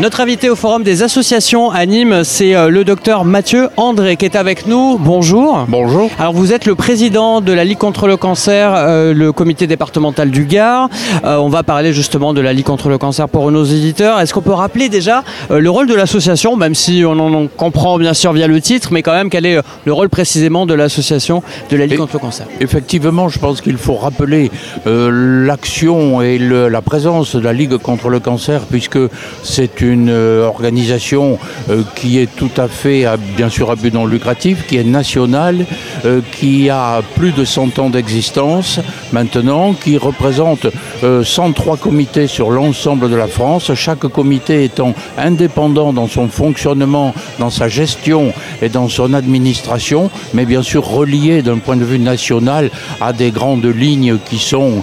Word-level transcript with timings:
Notre 0.00 0.20
invité 0.20 0.50
au 0.50 0.56
Forum 0.56 0.82
des 0.82 1.04
associations 1.04 1.70
à 1.70 1.86
Nîmes, 1.86 2.24
c'est 2.24 2.56
euh, 2.56 2.68
le 2.68 2.82
docteur 2.84 3.24
Mathieu 3.24 3.68
André 3.76 4.16
qui 4.16 4.24
est 4.24 4.34
avec 4.34 4.66
nous. 4.66 4.98
Bonjour. 4.98 5.66
Bonjour. 5.68 6.10
Alors 6.18 6.32
vous 6.32 6.52
êtes 6.52 6.66
le 6.66 6.74
président 6.74 7.40
de 7.40 7.52
la 7.52 7.62
Ligue 7.64 7.78
contre 7.78 8.08
le 8.08 8.16
cancer, 8.16 8.72
euh, 8.74 9.14
le 9.14 9.30
comité 9.30 9.68
départemental 9.68 10.32
du 10.32 10.46
Gard. 10.46 10.88
Euh, 11.24 11.36
on 11.36 11.48
va 11.48 11.62
parler 11.62 11.92
justement 11.92 12.34
de 12.34 12.40
la 12.40 12.52
Ligue 12.52 12.64
contre 12.64 12.88
le 12.88 12.98
cancer 12.98 13.28
pour 13.28 13.48
nos 13.52 13.62
éditeurs. 13.62 14.18
Est-ce 14.18 14.34
qu'on 14.34 14.40
peut 14.42 14.50
rappeler 14.50 14.88
déjà 14.88 15.22
euh, 15.52 15.60
le 15.60 15.70
rôle 15.70 15.86
de 15.86 15.94
l'association, 15.94 16.56
même 16.56 16.74
si 16.74 17.04
on 17.06 17.12
en 17.12 17.46
comprend 17.46 17.96
bien 17.96 18.14
sûr 18.14 18.32
via 18.32 18.48
le 18.48 18.60
titre, 18.60 18.88
mais 18.90 19.02
quand 19.02 19.12
même 19.14 19.30
quel 19.30 19.46
est 19.46 19.60
le 19.84 19.92
rôle 19.92 20.08
précisément 20.08 20.66
de 20.66 20.74
l'association 20.74 21.44
de 21.70 21.76
la 21.76 21.84
Ligue 21.86 21.94
Et- 21.94 21.98
contre 21.98 22.14
le 22.14 22.18
cancer? 22.18 22.46
Effectivement, 22.60 23.28
je 23.28 23.38
pense 23.38 23.60
qu'il 23.60 23.78
faut 23.78 23.94
rappeler 23.94 24.50
l'action 24.86 26.20
et 26.20 26.38
le- 26.38 26.68
la 26.68 26.82
présence 26.82 27.36
de 27.36 27.40
la 27.40 27.52
Ligue 27.52 27.76
contre 27.76 28.08
le 28.08 28.18
cancer, 28.18 28.62
puisque 28.68 28.98
c'est 29.44 29.83
une 29.84 30.10
euh, 30.10 30.46
organisation 30.46 31.38
euh, 31.70 31.82
qui 31.94 32.18
est 32.18 32.34
tout 32.34 32.50
à 32.56 32.68
fait, 32.68 33.06
bien 33.36 33.48
sûr, 33.48 33.70
à 33.70 33.76
but 33.76 33.92
non 33.92 34.06
lucratif, 34.06 34.66
qui 34.66 34.76
est 34.76 34.84
nationale, 34.84 35.66
euh, 36.04 36.20
qui 36.32 36.70
a 36.70 37.02
plus 37.16 37.32
de 37.32 37.44
100 37.44 37.78
ans 37.78 37.90
d'existence 37.90 38.80
maintenant, 39.12 39.74
qui 39.74 39.96
représente 39.98 40.66
euh, 41.02 41.22
103 41.22 41.76
comités 41.76 42.26
sur 42.26 42.50
l'ensemble 42.50 43.10
de 43.10 43.16
la 43.16 43.26
France, 43.26 43.72
chaque 43.74 44.06
comité 44.08 44.64
étant 44.64 44.94
indépendant 45.18 45.92
dans 45.92 46.08
son 46.08 46.28
fonctionnement, 46.28 47.14
dans 47.38 47.50
sa 47.50 47.68
gestion 47.68 48.32
et 48.62 48.68
dans 48.68 48.88
son 48.88 49.14
administration, 49.14 50.10
mais 50.32 50.46
bien 50.46 50.62
sûr 50.62 50.84
relié 50.84 51.42
d'un 51.42 51.58
point 51.58 51.76
de 51.76 51.84
vue 51.84 51.98
national 51.98 52.70
à 53.00 53.12
des 53.12 53.30
grandes 53.30 53.66
lignes 53.66 54.18
qui 54.28 54.38
sont 54.38 54.82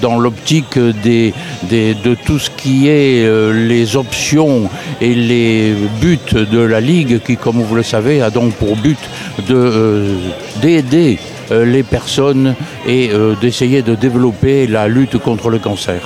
dans 0.00 0.18
l'optique 0.18 0.78
de 0.78 2.14
tout 2.24 2.38
ce 2.38 2.50
qui 2.50 2.88
est 2.88 3.26
les 3.52 3.96
options 3.96 4.35
et 5.00 5.14
les 5.14 5.74
buts 6.00 6.18
de 6.34 6.58
la 6.58 6.80
Ligue, 6.80 7.20
qui, 7.24 7.36
comme 7.36 7.60
vous 7.62 7.74
le 7.74 7.82
savez, 7.82 8.20
a 8.22 8.30
donc 8.30 8.52
pour 8.54 8.76
but 8.76 8.98
euh, 9.50 10.14
d'aider 10.60 11.18
euh, 11.50 11.64
les 11.64 11.82
personnes 11.82 12.54
et 12.86 13.10
euh, 13.12 13.34
d'essayer 13.40 13.82
de 13.82 13.94
développer 13.94 14.66
la 14.66 14.88
lutte 14.88 15.18
contre 15.18 15.48
le 15.50 15.58
cancer. 15.58 16.00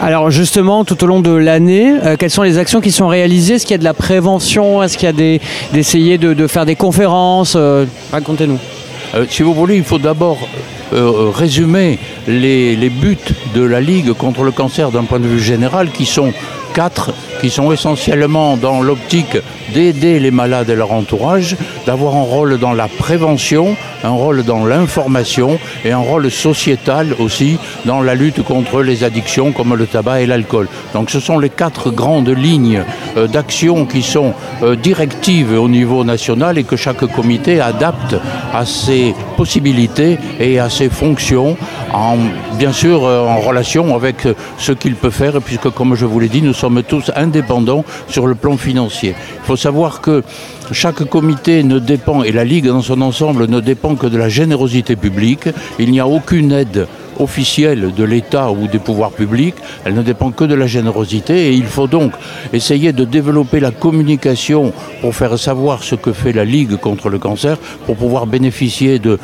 Alors 0.00 0.30
justement, 0.30 0.84
tout 0.84 1.02
au 1.04 1.06
long 1.06 1.20
de 1.20 1.30
l'année, 1.30 1.92
euh, 2.02 2.16
quelles 2.18 2.30
sont 2.30 2.42
les 2.42 2.58
actions 2.58 2.80
qui 2.80 2.90
sont 2.90 3.08
réalisées? 3.08 3.54
Est-ce 3.54 3.66
qu'il 3.66 3.74
y 3.74 3.80
a 3.80 3.84
de 3.84 3.84
la 3.84 3.94
prévention? 3.94 4.82
Est-ce 4.82 4.96
qu'il 4.98 5.06
y 5.06 5.10
a 5.10 5.12
des, 5.12 5.40
d'essayer 5.72 6.18
de, 6.18 6.34
de 6.34 6.46
faire 6.46 6.66
des 6.66 6.76
conférences? 6.76 7.56
Racontez-nous. 8.12 8.58
Si 9.30 9.42
vous 9.42 9.54
voulez, 9.54 9.76
il 9.76 9.84
faut 9.84 9.98
d'abord 10.00 10.38
euh, 10.92 11.30
résumer 11.32 12.00
les, 12.26 12.74
les 12.74 12.90
buts 12.90 13.16
de 13.54 13.62
la 13.62 13.80
Ligue 13.80 14.12
contre 14.12 14.42
le 14.42 14.50
cancer 14.50 14.90
d'un 14.90 15.04
point 15.04 15.20
de 15.20 15.28
vue 15.28 15.40
général, 15.40 15.90
qui 15.90 16.04
sont 16.04 16.32
quatre, 16.74 17.12
qui 17.44 17.50
sont 17.50 17.72
essentiellement 17.72 18.56
dans 18.56 18.80
l'optique 18.80 19.36
d'aider 19.74 20.18
les 20.18 20.30
malades 20.30 20.70
et 20.70 20.74
leur 20.74 20.92
entourage, 20.92 21.56
d'avoir 21.86 22.14
un 22.16 22.22
rôle 22.22 22.56
dans 22.58 22.72
la 22.72 22.88
prévention, 22.88 23.76
un 24.02 24.12
rôle 24.12 24.44
dans 24.44 24.64
l'information 24.64 25.58
et 25.84 25.92
un 25.92 25.98
rôle 25.98 26.30
sociétal 26.30 27.14
aussi 27.18 27.58
dans 27.84 28.00
la 28.00 28.14
lutte 28.14 28.42
contre 28.42 28.80
les 28.80 29.04
addictions 29.04 29.52
comme 29.52 29.74
le 29.74 29.86
tabac 29.86 30.22
et 30.22 30.26
l'alcool. 30.26 30.68
Donc 30.94 31.10
ce 31.10 31.20
sont 31.20 31.38
les 31.38 31.50
quatre 31.50 31.90
grandes 31.90 32.30
lignes 32.30 32.82
euh, 33.18 33.26
d'action 33.26 33.84
qui 33.84 34.00
sont 34.00 34.32
euh, 34.62 34.74
directives 34.74 35.52
au 35.52 35.68
niveau 35.68 36.02
national 36.02 36.56
et 36.56 36.64
que 36.64 36.76
chaque 36.76 37.04
comité 37.12 37.60
adapte 37.60 38.16
à 38.54 38.64
ses 38.64 39.14
possibilités 39.36 40.16
et 40.40 40.58
à 40.58 40.70
ses 40.70 40.88
fonctions, 40.88 41.58
en, 41.92 42.16
bien 42.56 42.72
sûr 42.72 43.04
euh, 43.04 43.26
en 43.26 43.38
relation 43.38 43.94
avec 43.94 44.26
ce 44.56 44.72
qu'il 44.72 44.94
peut 44.94 45.10
faire, 45.10 45.42
puisque 45.42 45.68
comme 45.68 45.94
je 45.94 46.06
vous 46.06 46.20
l'ai 46.20 46.28
dit, 46.30 46.40
nous 46.40 46.54
sommes 46.54 46.82
tous 46.82 47.10
indépendants 47.14 47.33
sur 48.08 48.26
le 48.26 48.34
plan 48.34 48.56
financier. 48.56 49.14
Il 49.42 49.46
faut 49.46 49.56
savoir 49.56 50.00
que 50.00 50.22
chaque 50.72 51.04
comité 51.04 51.62
ne 51.62 51.78
dépend, 51.78 52.22
et 52.22 52.32
la 52.32 52.44
Ligue 52.44 52.66
dans 52.66 52.82
son 52.82 53.00
ensemble 53.00 53.46
ne 53.48 53.60
dépend 53.60 53.96
que 53.96 54.06
de 54.06 54.18
la 54.18 54.28
générosité 54.28 54.96
publique. 54.96 55.48
Il 55.78 55.90
n'y 55.90 56.00
a 56.00 56.06
aucune 56.06 56.52
aide 56.52 56.86
officielle 57.20 57.92
de 57.96 58.04
l'État 58.04 58.50
ou 58.50 58.66
des 58.66 58.78
pouvoirs 58.78 59.10
publics, 59.10 59.54
elle 59.84 59.94
ne 59.94 60.02
dépend 60.02 60.30
que 60.30 60.44
de 60.44 60.54
la 60.54 60.66
générosité 60.66 61.48
et 61.48 61.52
il 61.52 61.64
faut 61.66 61.86
donc 61.86 62.12
essayer 62.52 62.92
de 62.92 63.04
développer 63.04 63.60
la 63.60 63.70
communication 63.70 64.72
pour 65.00 65.14
faire 65.14 65.38
savoir 65.38 65.82
ce 65.82 65.94
que 65.94 66.12
fait 66.12 66.32
la 66.32 66.44
Ligue 66.44 66.76
contre 66.76 67.08
le 67.08 67.18
cancer, 67.18 67.56
pour 67.86 67.96
pouvoir 67.96 68.26
bénéficier 68.26 68.98
de, 68.98 69.18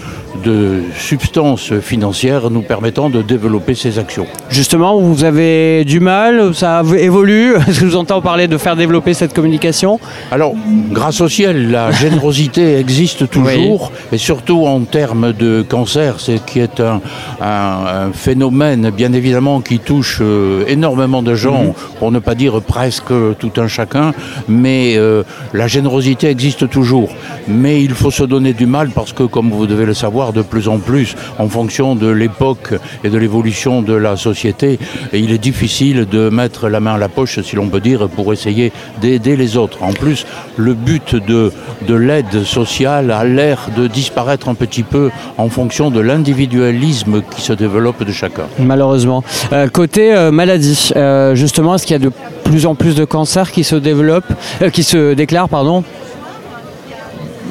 de 0.44 0.82
substances 0.98 1.72
financières 1.80 2.50
nous 2.50 2.62
permettant 2.62 3.10
de 3.10 3.22
développer 3.22 3.74
ces 3.74 3.98
actions. 3.98 4.26
Justement, 4.48 4.98
vous 5.00 5.24
avez 5.24 5.84
du 5.84 6.00
mal, 6.00 6.54
ça 6.54 6.82
évolue. 6.98 7.54
Est-ce 7.68 7.80
que 7.80 7.86
je 7.86 7.90
vous 7.90 7.96
entends 7.96 8.20
parler 8.20 8.48
de 8.48 8.56
faire 8.58 8.76
développer 8.76 9.14
cette 9.14 9.34
communication? 9.34 9.98
Alors, 10.30 10.54
grâce 10.90 11.20
au 11.20 11.28
ciel, 11.28 11.70
la 11.70 11.90
générosité 11.92 12.76
existe 12.78 13.28
toujours, 13.30 13.92
et 14.12 14.18
surtout 14.18 14.66
en 14.66 14.80
termes 14.80 15.32
de 15.32 15.62
cancer, 15.68 16.20
c'est 16.20 16.44
qui 16.44 16.60
est 16.60 16.80
un, 16.80 17.00
un- 17.40 17.79
un 17.86 18.12
phénomène, 18.12 18.91
bien 18.91 19.12
évidemment, 19.12 19.60
qui 19.60 19.78
touche 19.78 20.18
euh, 20.20 20.64
énormément 20.66 21.22
de 21.22 21.34
gens, 21.34 21.74
pour 21.98 22.12
ne 22.12 22.18
pas 22.18 22.34
dire 22.34 22.60
presque 22.60 23.12
tout 23.38 23.52
un 23.56 23.68
chacun, 23.68 24.12
mais 24.48 24.94
euh, 24.96 25.22
la 25.54 25.66
générosité 25.66 26.28
existe 26.28 26.69
toujours. 26.69 27.10
Mais 27.48 27.82
il 27.82 27.94
faut 27.94 28.10
se 28.10 28.24
donner 28.24 28.52
du 28.52 28.66
mal 28.66 28.90
parce 28.90 29.12
que, 29.12 29.22
comme 29.22 29.50
vous 29.50 29.66
devez 29.66 29.86
le 29.86 29.94
savoir, 29.94 30.32
de 30.32 30.42
plus 30.42 30.69
en 30.69 30.78
plus, 30.78 31.16
en 31.38 31.48
fonction 31.48 31.94
de 31.94 32.08
l'époque 32.08 32.74
et 33.04 33.08
de 33.08 33.19
l'évolution 33.19 33.82
de 33.82 33.94
la 33.94 34.16
société, 34.16 34.78
il 35.12 35.30
est 35.32 35.38
difficile 35.38 36.06
de 36.06 36.28
mettre 36.28 36.69
la 36.69 36.80
main 36.80 36.94
à 36.94 36.98
la 36.98 37.08
poche, 37.08 37.40
si 37.40 37.56
l'on 37.56 37.69
peut 37.69 37.80
dire, 37.80 38.08
pour 38.08 38.32
essayer 38.32 38.72
d'aider 39.00 39.36
les 39.36 39.56
autres. 39.56 39.82
En 39.82 39.92
plus, 39.92 40.26
le 40.56 40.74
but 40.74 41.14
de, 41.14 41.52
de 41.88 41.94
l'aide 41.94 42.44
sociale 42.44 43.10
a 43.10 43.24
l'air 43.24 43.69
de 43.76 43.86
disparaître 43.86 44.48
un 44.48 44.54
petit 44.54 44.82
peu 44.82 45.10
en 45.38 45.48
fonction 45.48 45.90
de 45.90 46.00
l'individualisme 46.00 47.22
qui 47.34 47.40
se 47.40 47.52
développe 47.52 47.69
de 47.70 48.12
chacun. 48.12 48.44
Malheureusement. 48.58 49.22
Euh, 49.53 49.69
côté 49.69 50.14
euh, 50.14 50.31
maladie, 50.31 50.91
euh, 50.97 51.34
justement, 51.34 51.75
est-ce 51.75 51.86
qu'il 51.86 51.94
y 51.94 52.00
a 52.00 52.04
de 52.04 52.12
plus 52.44 52.66
en 52.66 52.75
plus 52.75 52.94
de 52.94 53.04
cancers 53.04 53.50
qui 53.50 53.64
se 53.64 53.76
développent, 53.76 54.32
euh, 54.62 54.70
qui 54.70 54.82
se 54.82 55.14
déclarent, 55.14 55.48
pardon? 55.48 55.84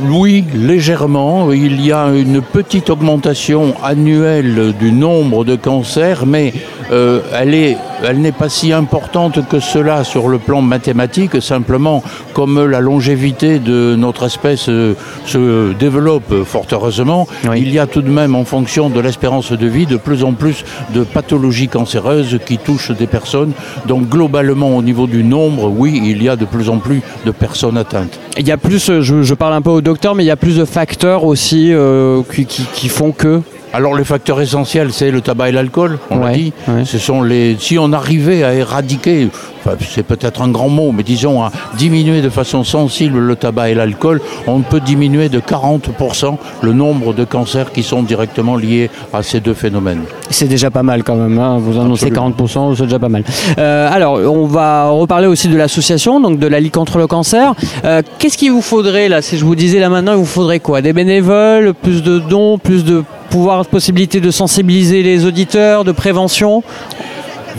Oui, 0.02 0.46
légèrement. 0.53 1.52
Il 1.52 1.85
y 1.85 1.91
a 1.91 2.07
une 2.07 2.41
petite 2.41 2.90
augmentation 2.90 3.74
annuelle 3.84 4.74
du 4.80 4.91
nombre 4.91 5.44
de 5.44 5.56
cancers, 5.56 6.25
mais 6.25 6.53
euh, 6.91 7.19
elle 7.39 7.53
est- 7.53 7.77
elle 8.07 8.19
n'est 8.22 8.31
pas 8.31 8.50
si 8.50 8.72
importante 8.73 9.47
que 9.47 9.59
cela 9.59 10.03
sur 10.03 10.27
le 10.29 10.39
plan 10.39 10.61
mathématique. 10.61 11.41
Simplement, 11.41 12.01
comme 12.33 12.66
la 12.66 12.79
longévité 12.79 13.59
de 13.59 13.95
notre 13.97 14.25
espèce 14.25 14.69
euh, 14.69 14.94
se 15.25 15.73
développe 15.73 16.44
fort 16.45 16.66
heureusement, 16.72 17.27
Oui. 17.50 17.59
il 17.61 17.72
y 17.73 17.79
a 17.79 17.88
tout 17.88 18.01
de 18.01 18.09
même, 18.09 18.35
en 18.35 18.45
fonction 18.45 18.89
de 18.89 19.00
l'espérance 19.00 19.51
de 19.51 19.67
vie, 19.67 19.85
de 19.85 19.97
plus 19.97 20.23
en 20.23 20.33
plus 20.33 20.63
de 20.94 21.03
pathologies 21.03 21.67
cancéreuses 21.67 22.39
qui 22.45 22.57
touchent 22.57 22.91
des 22.91 23.07
personnes. 23.07 23.51
Donc, 23.88 24.07
globalement, 24.09 24.75
au 24.77 24.81
niveau 24.81 25.07
du 25.07 25.23
nombre, 25.23 25.69
oui, 25.75 26.01
il 26.03 26.23
y 26.23 26.29
a 26.29 26.35
de 26.35 26.45
plus 26.45 26.69
en 26.69 26.77
plus 26.77 27.01
de 27.25 27.31
personnes 27.31 27.77
atteintes. 27.77 28.19
Il 28.38 28.47
y 28.47 28.51
a 28.51 28.57
plus, 28.57 28.89
euh, 28.89 29.01
je, 29.01 29.21
je 29.23 29.33
parle 29.33 29.53
un 29.53 29.61
peu 29.61 29.69
au 29.71 29.81
docteur, 29.81 30.16
mais 30.16 30.23
il 30.23 30.27
y 30.27 30.31
a 30.31 30.35
plus 30.38 30.57
de 30.57 30.66
facteurs 30.66 31.25
aussi 31.25 31.73
euh, 31.73 32.21
qui, 32.33 32.45
qui- 32.45 32.66
qui 32.73 32.89
font 32.89 33.11
que. 33.11 33.41
Alors 33.74 33.96
les 33.96 34.03
facteurs 34.03 34.41
essentiels, 34.41 34.91
c'est 34.91 35.12
le 35.12 35.22
tabac 35.22 35.50
et 35.50 35.52
l'alcool, 35.52 36.00
on 36.09 36.19
l'a 36.19 36.31
dit. 36.34 36.53
ouais. 36.68 36.85
Ce 36.85 36.97
sont 36.97 37.22
les. 37.22 37.56
Si 37.59 37.78
on 37.78 37.94
arrivait 37.94 38.44
à 38.44 38.53
éradiquer, 38.53 39.27
enfin, 39.63 39.75
c'est 39.94 40.01
peut-être 40.04 40.42
un 40.42 40.50
grand 40.50 40.69
mot, 40.69 40.92
mais 40.92 41.04
disons 41.04 41.44
à 41.44 41.51
diminuer 41.77 42.21
de 42.21 42.30
façon 42.30 42.63
sensible 42.63 43.19
le 43.19 43.36
tabac 43.36 43.69
et 43.69 43.75
l'alcool, 43.75 44.21
on 44.48 44.62
peut 44.62 44.80
diminuer 44.80 45.30
de 45.30 45.39
40% 45.39 46.38
le 46.62 46.74
nombre 46.74 47.13
de 47.13 47.24
cancers 47.25 47.71
qui 47.71 47.83
sont 47.83 48.01
directement 48.01 48.56
liés 48.56 48.89
à 49.13 49.21
ces 49.21 49.39
deux 49.39 49.54
phénomènes. 49.54 50.01
C'est 50.31 50.48
déjà 50.48 50.71
pas 50.71 50.83
mal 50.83 51.04
quand 51.04 51.16
même, 51.16 51.38
hein. 51.38 51.57
vous 51.60 51.80
annoncez 51.80 52.07
Absolument. 52.07 52.31
40%, 52.31 52.75
c'est 52.75 52.83
déjà 52.83 53.00
pas 53.00 53.10
mal. 53.10 53.24
Euh, 53.60 53.88
alors, 53.92 54.13
on 54.13 54.45
va 54.48 54.89
reparler 54.89 55.27
aussi 55.27 55.48
de 55.48 55.57
l'association, 55.57 56.19
donc 56.19 56.39
de 56.39 56.48
la 56.48 56.60
Ligue 56.60 56.74
contre 56.74 56.98
le 56.98 57.06
cancer. 57.07 57.54
Euh, 57.86 58.01
Qu'est-ce 58.18 58.38
qu'il 58.38 58.51
vous 58.51 58.62
faudrait 58.63 59.10
là? 59.10 59.21
Si 59.21 59.38
je 59.38 59.45
vous 59.45 59.56
disais 59.56 59.80
là 59.80 59.89
maintenant, 59.89 60.13
il 60.13 60.18
vous 60.19 60.25
faudrait 60.25 60.60
quoi? 60.60 60.81
Des 60.81 60.94
bénévoles, 60.94 61.74
plus 61.75 62.01
de 62.04 62.18
dons, 62.19 62.57
plus 62.57 62.83
de 62.83 63.04
pouvoir, 63.30 63.66
possibilité 63.66 64.20
de 64.20 64.31
sensibiliser 64.31 65.04
les 65.04 65.26
auditeurs, 65.26 65.84
de 65.84 65.92
prévention 65.92 66.64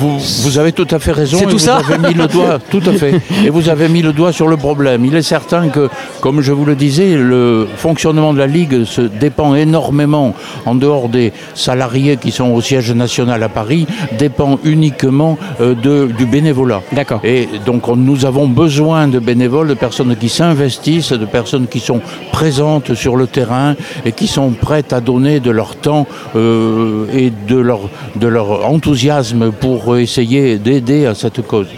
vous, 0.01 0.59
avez 0.59 0.73
tout 0.73 0.87
à 0.91 0.99
fait 0.99 1.13
raison. 1.13 1.39
C'est 1.39 1.45
tout 1.45 1.51
vous 1.53 1.59
ça 1.59 1.77
avez 1.77 1.99
mis 1.99 2.15
le 2.15 2.27
doigt, 2.27 2.59
tout 2.71 2.83
à 2.87 2.93
fait. 2.93 3.21
Et 3.45 3.51
vous 3.51 3.69
avez 3.69 3.89
mis 3.89 4.03
le 4.03 4.13
doigt 4.13 4.33
sur 4.33 4.49
le 4.49 4.57
problème. 4.57 5.05
Il 5.05 5.15
est 5.15 5.23
certain 5.23 5.69
que, 5.69 5.89
comme 6.21 6.41
je 6.41 6.53
vous 6.53 6.65
le 6.65 6.75
disais, 6.75 7.17
le 7.17 7.67
fonctionnement 7.77 8.33
de 8.33 8.39
la 8.39 8.47
Ligue 8.47 8.85
se 8.85 9.03
dépend 9.03 9.55
énormément, 9.55 10.35
en 10.65 10.75
dehors 10.75 11.09
des 11.09 11.33
salariés 11.55 12.17
qui 12.17 12.31
sont 12.31 12.49
au 12.53 12.61
siège 12.61 12.93
national 12.93 13.43
à 13.43 13.49
Paris, 13.49 13.87
dépend 14.19 14.59
uniquement 14.65 15.39
euh, 15.61 15.75
de, 15.75 16.11
du 16.17 16.27
bénévolat. 16.27 16.83
D'accord. 16.93 17.21
Et 17.25 17.49
donc 17.67 17.87
nous 17.89 18.25
avons 18.25 18.49
besoin 18.49 19.09
de 19.09 19.19
bénévoles, 19.19 19.69
de 19.69 19.75
personnes 19.75 20.17
qui 20.17 20.29
s'investissent, 20.29 21.13
de 21.13 21.27
personnes 21.27 21.67
qui 21.67 21.81
sont 21.81 22.01
présentes 22.33 22.95
sur 22.95 23.17
le 23.17 23.27
terrain 23.27 23.75
et 24.05 24.13
qui 24.13 24.27
sont 24.27 24.51
prêtes 24.51 24.93
à 24.93 25.01
donner 25.01 25.41
de 25.41 25.51
leur 25.51 25.77
temps 25.77 26.07
euh, 26.37 27.07
et 27.13 27.31
de 27.31 27.57
leur, 27.57 27.81
de 28.17 28.29
leur 28.29 28.69
enthousiasme 28.71 29.51
pour 29.51 29.90
essayer 29.97 30.59
d'aider 30.59 31.07
à 31.07 31.15
cette 31.15 31.47
cause 31.47 31.69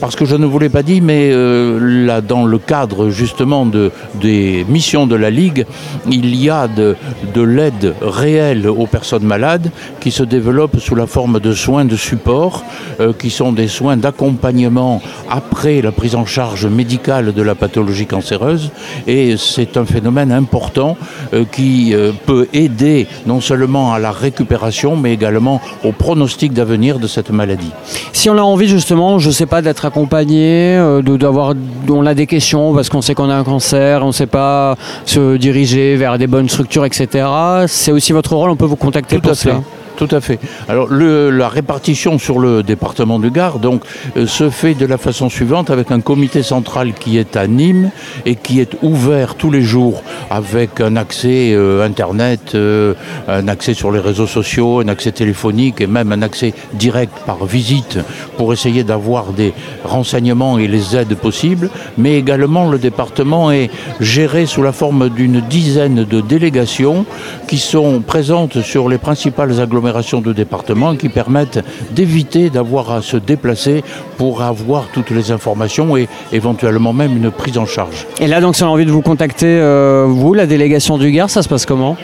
parce 0.00 0.16
que 0.16 0.24
je 0.24 0.36
ne 0.36 0.46
vous 0.46 0.58
l'ai 0.58 0.68
pas 0.68 0.82
dit, 0.82 1.00
mais 1.00 1.30
euh, 1.32 2.04
là, 2.06 2.20
dans 2.20 2.44
le 2.44 2.58
cadre 2.58 3.10
justement 3.10 3.66
de, 3.66 3.90
des 4.20 4.66
missions 4.68 5.06
de 5.06 5.16
la 5.16 5.30
Ligue, 5.30 5.66
il 6.10 6.34
y 6.36 6.50
a 6.50 6.68
de, 6.68 6.96
de 7.34 7.42
l'aide 7.42 7.94
réelle 8.02 8.68
aux 8.68 8.86
personnes 8.86 9.24
malades 9.24 9.70
qui 10.00 10.10
se 10.10 10.22
développe 10.22 10.78
sous 10.80 10.94
la 10.94 11.06
forme 11.06 11.40
de 11.40 11.52
soins 11.52 11.84
de 11.84 11.96
support, 11.96 12.62
euh, 13.00 13.12
qui 13.18 13.30
sont 13.30 13.52
des 13.52 13.68
soins 13.68 13.96
d'accompagnement 13.96 15.00
après 15.30 15.80
la 15.80 15.92
prise 15.92 16.14
en 16.14 16.26
charge 16.26 16.66
médicale 16.66 17.32
de 17.32 17.42
la 17.42 17.54
pathologie 17.54 18.06
cancéreuse. 18.06 18.70
Et 19.06 19.36
c'est 19.36 19.76
un 19.76 19.86
phénomène 19.86 20.32
important 20.32 20.96
euh, 21.32 21.44
qui 21.50 21.94
peut 22.26 22.48
aider 22.52 23.06
non 23.26 23.40
seulement 23.40 23.94
à 23.94 23.98
la 23.98 24.10
récupération, 24.10 24.96
mais 24.96 25.12
également 25.12 25.60
au 25.84 25.92
pronostic 25.92 26.52
d'avenir 26.52 26.98
de 26.98 27.06
cette 27.06 27.30
maladie. 27.30 27.70
Si 28.12 28.28
on 28.28 28.36
a 28.36 28.42
envie 28.42 28.68
justement, 28.68 29.18
je 29.18 29.28
ne 29.28 29.32
sais 29.32 29.46
pas, 29.46 29.62
d'être 29.62 29.85
accompagné, 29.86 30.76
euh, 30.76 31.02
de 31.02 31.16
d'avoir, 31.16 31.54
on 31.88 32.06
a 32.06 32.14
des 32.14 32.26
questions 32.26 32.74
parce 32.74 32.88
qu'on 32.88 33.02
sait 33.02 33.14
qu'on 33.14 33.30
a 33.30 33.34
un 33.34 33.44
cancer, 33.44 34.02
on 34.02 34.08
ne 34.08 34.12
sait 34.12 34.26
pas 34.26 34.76
se 35.04 35.36
diriger 35.36 35.96
vers 35.96 36.18
des 36.18 36.26
bonnes 36.26 36.48
structures, 36.48 36.84
etc. 36.84 37.26
C'est 37.66 37.92
aussi 37.92 38.12
votre 38.12 38.34
rôle. 38.34 38.50
On 38.50 38.56
peut 38.56 38.66
vous 38.66 38.76
contacter 38.76 39.16
Tout 39.16 39.22
pour 39.22 39.34
cela. 39.34 39.60
Tout 39.96 40.08
à 40.10 40.20
fait. 40.20 40.38
Alors 40.68 40.88
le, 40.88 41.30
la 41.30 41.48
répartition 41.48 42.18
sur 42.18 42.38
le 42.38 42.62
département 42.62 43.18
du 43.18 43.30
Gard 43.30 43.58
donc, 43.60 43.82
euh, 44.18 44.26
se 44.26 44.50
fait 44.50 44.74
de 44.74 44.84
la 44.84 44.98
façon 44.98 45.30
suivante 45.30 45.70
avec 45.70 45.90
un 45.90 46.00
comité 46.00 46.42
central 46.42 46.92
qui 46.92 47.16
est 47.16 47.34
à 47.34 47.46
Nîmes 47.46 47.90
et 48.26 48.34
qui 48.34 48.60
est 48.60 48.76
ouvert 48.82 49.36
tous 49.36 49.50
les 49.50 49.62
jours 49.62 50.02
avec 50.28 50.82
un 50.82 50.96
accès 50.96 51.52
euh, 51.54 51.82
Internet, 51.82 52.54
euh, 52.54 52.92
un 53.26 53.48
accès 53.48 53.72
sur 53.72 53.90
les 53.90 54.00
réseaux 54.00 54.26
sociaux, 54.26 54.80
un 54.80 54.88
accès 54.88 55.12
téléphonique 55.12 55.80
et 55.80 55.86
même 55.86 56.12
un 56.12 56.20
accès 56.20 56.52
direct 56.74 57.16
par 57.24 57.46
visite 57.46 57.98
pour 58.36 58.52
essayer 58.52 58.84
d'avoir 58.84 59.32
des 59.32 59.54
renseignements 59.82 60.58
et 60.58 60.68
les 60.68 60.94
aides 60.94 61.14
possibles. 61.14 61.70
Mais 61.96 62.18
également 62.18 62.68
le 62.68 62.78
département 62.78 63.50
est 63.50 63.70
géré 64.00 64.44
sous 64.44 64.62
la 64.62 64.72
forme 64.72 65.08
d'une 65.08 65.40
dizaine 65.40 66.04
de 66.04 66.20
délégations 66.20 67.06
qui 67.48 67.56
sont 67.56 68.00
présentes 68.00 68.60
sur 68.60 68.90
les 68.90 68.98
principales 68.98 69.58
agglomérations 69.58 69.85
de 69.86 70.32
département 70.32 70.96
qui 70.96 71.08
permettent 71.08 71.64
d'éviter 71.92 72.50
d'avoir 72.50 72.90
à 72.90 73.02
se 73.02 73.16
déplacer 73.16 73.82
pour 74.16 74.42
avoir 74.42 74.84
toutes 74.92 75.10
les 75.10 75.30
informations 75.30 75.96
et 75.96 76.08
éventuellement 76.32 76.92
même 76.92 77.16
une 77.16 77.30
prise 77.30 77.58
en 77.58 77.66
charge. 77.66 78.06
Et 78.20 78.26
là, 78.26 78.40
donc, 78.40 78.56
si 78.56 78.62
on 78.62 78.66
a 78.66 78.70
envie 78.70 78.86
de 78.86 78.90
vous 78.90 79.02
contacter, 79.02 79.46
euh, 79.46 80.06
vous, 80.08 80.34
la 80.34 80.46
délégation 80.46 80.98
du 80.98 81.10
Gard, 81.10 81.30
ça 81.30 81.42
se 81.42 81.48
passe 81.48 81.66
comment? 81.66 81.96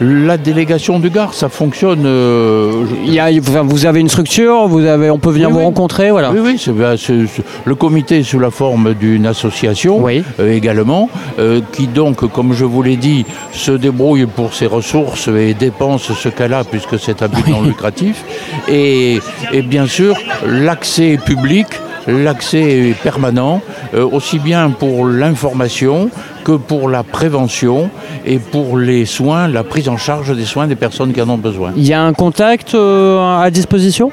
La 0.00 0.36
délégation 0.36 1.00
du 1.00 1.10
Gard, 1.10 1.34
ça 1.34 1.48
fonctionne. 1.48 2.04
euh, 2.06 2.84
Il 3.04 3.12
y 3.12 3.18
a, 3.18 3.28
enfin, 3.40 3.62
Vous 3.64 3.84
avez 3.84 3.98
une 3.98 4.08
structure, 4.08 4.68
vous 4.68 4.84
avez, 4.84 5.10
on 5.10 5.18
peut 5.18 5.30
venir 5.30 5.48
Oui, 5.48 5.54
vous 5.54 5.58
oui. 5.58 5.64
rencontrer, 5.64 6.10
voilà. 6.12 6.30
Oui, 6.30 6.38
oui, 6.40 6.56
c'est- 6.56 6.70
bah, 6.70 6.96
c'est- 6.96 7.26
c'est- 7.26 7.42
le 7.64 7.74
comité 7.74 8.18
est 8.18 8.22
sous 8.22 8.38
la 8.38 8.50
forme 8.52 8.94
d'une 8.94 9.26
association 9.26 9.98
Oui. 10.00 10.22
euh, 10.38 10.52
également, 10.54 11.10
euh, 11.40 11.60
qui 11.72 11.88
donc, 11.88 12.30
comme 12.32 12.52
je 12.52 12.64
vous 12.64 12.82
l'ai 12.82 12.96
dit, 12.96 13.26
se 13.52 13.72
débrouille 13.72 14.26
pour 14.26 14.54
ses 14.54 14.66
ressources 14.66 15.26
et 15.28 15.54
dépense 15.54 16.12
ce 16.12 16.28
qu'elle 16.28 16.54
a, 16.54 16.62
puisque 16.62 16.96
c'est 16.98 17.20
un 17.22 17.28
but 17.28 17.48
non 17.48 17.62
lucratif. 17.62 18.24
Et, 18.68 19.18
et 19.52 19.62
bien 19.62 19.86
sûr, 19.86 20.14
l'accès 20.46 21.14
est 21.14 21.24
public, 21.24 21.66
l'accès 22.06 22.60
est 22.90 22.94
permanent, 23.02 23.60
euh, 23.94 24.06
aussi 24.10 24.38
bien 24.38 24.70
pour 24.70 25.06
l'information 25.06 26.08
que 26.48 26.56
pour 26.56 26.88
la 26.88 27.02
prévention 27.02 27.90
et 28.24 28.38
pour 28.38 28.78
les 28.78 29.04
soins, 29.04 29.48
la 29.48 29.64
prise 29.64 29.90
en 29.90 29.98
charge 29.98 30.34
des 30.34 30.46
soins 30.46 30.66
des 30.66 30.76
personnes 30.76 31.12
qui 31.12 31.20
en 31.20 31.28
ont 31.28 31.36
besoin. 31.36 31.72
Il 31.76 31.86
y 31.86 31.92
a 31.92 32.02
un 32.02 32.14
contact 32.14 32.74
euh, 32.74 33.38
à 33.38 33.50
disposition? 33.50 34.10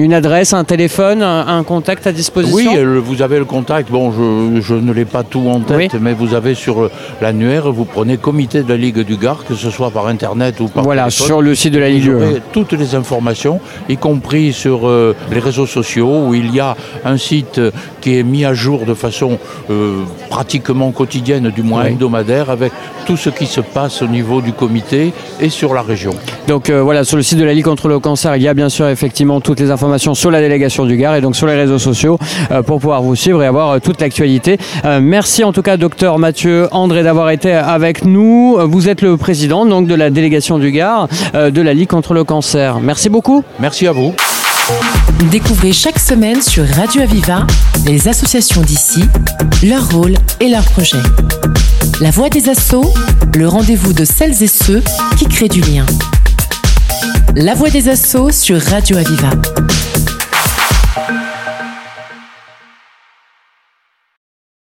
Une 0.00 0.12
adresse, 0.12 0.52
un 0.52 0.64
téléphone, 0.64 1.22
un, 1.22 1.46
un 1.46 1.62
contact 1.62 2.08
à 2.08 2.12
disposition 2.12 2.56
Oui, 2.72 2.78
euh, 2.78 3.00
vous 3.02 3.22
avez 3.22 3.38
le 3.38 3.44
contact. 3.44 3.92
Bon, 3.92 4.10
je, 4.10 4.60
je 4.60 4.74
ne 4.74 4.92
l'ai 4.92 5.04
pas 5.04 5.22
tout 5.22 5.48
en 5.48 5.60
tête, 5.60 5.92
Oui. 5.92 5.98
mais 6.00 6.12
vous 6.14 6.34
avez 6.34 6.54
sur 6.54 6.82
euh, 6.82 6.90
l'annuaire, 7.22 7.70
vous 7.70 7.84
prenez 7.84 8.16
comité 8.16 8.64
de 8.64 8.68
la 8.68 8.76
Ligue 8.76 9.00
du 9.04 9.16
Gard, 9.16 9.44
que 9.46 9.54
ce 9.54 9.70
soit 9.70 9.92
par 9.92 10.08
internet 10.08 10.58
ou 10.58 10.66
par 10.66 10.82
Voilà, 10.82 11.04
téléphone. 11.04 11.26
sur 11.26 11.42
le 11.42 11.54
site 11.54 11.74
de 11.74 11.78
la 11.78 11.90
Ligue. 11.90 12.08
Vous 12.08 12.16
aurez 12.24 12.42
toutes 12.52 12.72
les 12.72 12.96
informations, 12.96 13.60
y 13.88 13.96
compris 13.96 14.52
sur 14.52 14.88
euh, 14.88 15.14
les 15.30 15.38
réseaux 15.38 15.66
sociaux, 15.66 16.24
où 16.26 16.34
il 16.34 16.52
y 16.52 16.58
a 16.58 16.76
un 17.04 17.16
site 17.16 17.60
qui 18.00 18.18
est 18.18 18.24
mis 18.24 18.44
à 18.44 18.52
jour 18.52 18.86
de 18.86 18.94
façon 18.94 19.38
euh, 19.70 19.98
pratiquement 20.28 20.90
quotidienne, 20.90 21.50
du 21.54 21.62
moins 21.62 21.84
Oui. 21.84 21.90
hebdomadaire, 21.92 22.50
avec 22.50 22.72
tout 23.06 23.16
ce 23.16 23.30
qui 23.30 23.46
se 23.46 23.60
passe 23.60 24.02
au 24.02 24.08
niveau 24.08 24.40
du 24.40 24.52
comité 24.52 25.12
et 25.40 25.50
sur 25.50 25.72
la 25.72 25.82
région. 25.82 26.14
Donc 26.48 26.68
euh, 26.68 26.82
voilà, 26.82 27.04
sur 27.04 27.16
le 27.16 27.22
site 27.22 27.38
de 27.38 27.44
la 27.44 27.54
Ligue 27.54 27.64
contre 27.64 27.86
le 27.86 28.00
cancer, 28.00 28.34
il 28.34 28.42
y 28.42 28.48
a 28.48 28.54
bien 28.54 28.68
sûr 28.68 28.88
effectivement 28.88 29.40
toutes 29.40 29.60
les 29.60 29.70
informations 29.70 29.83
sur 29.98 30.30
la 30.30 30.40
délégation 30.40 30.84
du 30.84 30.96
Gard 30.96 31.16
et 31.16 31.20
donc 31.20 31.36
sur 31.36 31.46
les 31.46 31.54
réseaux 31.54 31.78
sociaux 31.78 32.18
euh, 32.50 32.62
pour 32.62 32.80
pouvoir 32.80 33.02
vous 33.02 33.16
suivre 33.16 33.42
et 33.42 33.46
avoir 33.46 33.70
euh, 33.70 33.78
toute 33.78 34.00
l'actualité. 34.00 34.58
Euh, 34.84 35.00
merci 35.02 35.44
en 35.44 35.52
tout 35.52 35.62
cas, 35.62 35.76
docteur 35.76 36.18
Mathieu 36.18 36.68
André, 36.72 37.02
d'avoir 37.02 37.30
été 37.30 37.52
avec 37.52 38.04
nous. 38.04 38.56
Vous 38.64 38.88
êtes 38.88 39.02
le 39.02 39.16
président 39.16 39.66
donc 39.66 39.86
de 39.86 39.94
la 39.94 40.10
délégation 40.10 40.58
du 40.58 40.72
Gard 40.72 41.08
euh, 41.34 41.50
de 41.50 41.62
la 41.62 41.74
Ligue 41.74 41.88
contre 41.88 42.14
le 42.14 42.24
cancer. 42.24 42.80
Merci 42.80 43.08
beaucoup. 43.08 43.44
Merci 43.60 43.86
à 43.86 43.92
vous. 43.92 44.14
Découvrez 45.30 45.72
chaque 45.72 45.98
semaine 45.98 46.40
sur 46.40 46.66
Radio 46.66 47.02
Aviva 47.02 47.46
les 47.86 48.08
associations 48.08 48.62
d'ici, 48.62 49.04
leur 49.62 49.90
rôle 49.90 50.14
et 50.40 50.48
leurs 50.48 50.64
projets. 50.64 51.02
La 52.00 52.10
voix 52.10 52.30
des 52.30 52.48
assauts, 52.48 52.92
le 53.36 53.46
rendez-vous 53.46 53.92
de 53.92 54.04
celles 54.04 54.42
et 54.42 54.46
ceux 54.46 54.82
qui 55.18 55.26
créent 55.26 55.48
du 55.48 55.60
lien. 55.60 55.84
La 57.36 57.54
voix 57.54 57.70
des 57.70 57.88
assauts 57.88 58.30
sur 58.30 58.60
Radio 58.60 58.96
Aviva. 58.96 59.30